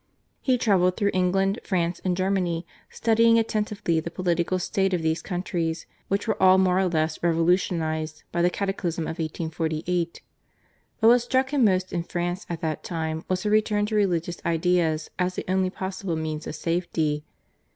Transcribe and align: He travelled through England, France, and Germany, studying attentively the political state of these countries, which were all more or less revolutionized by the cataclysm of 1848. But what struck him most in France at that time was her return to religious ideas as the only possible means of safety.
He 0.41 0.57
travelled 0.57 0.97
through 0.97 1.11
England, 1.13 1.59
France, 1.63 2.01
and 2.03 2.17
Germany, 2.17 2.65
studying 2.89 3.37
attentively 3.37 3.99
the 3.99 4.09
political 4.09 4.57
state 4.57 4.95
of 4.95 5.03
these 5.03 5.21
countries, 5.21 5.85
which 6.07 6.27
were 6.27 6.41
all 6.41 6.57
more 6.57 6.79
or 6.79 6.87
less 6.87 7.21
revolutionized 7.21 8.23
by 8.31 8.41
the 8.41 8.49
cataclysm 8.49 9.03
of 9.03 9.19
1848. 9.19 10.23
But 10.99 11.07
what 11.07 11.19
struck 11.19 11.51
him 11.53 11.65
most 11.65 11.93
in 11.93 12.01
France 12.01 12.47
at 12.49 12.61
that 12.61 12.83
time 12.83 13.25
was 13.29 13.43
her 13.43 13.51
return 13.51 13.85
to 13.85 13.95
religious 13.95 14.41
ideas 14.43 15.11
as 15.19 15.35
the 15.35 15.45
only 15.47 15.69
possible 15.69 16.15
means 16.15 16.47
of 16.47 16.55
safety. 16.55 17.23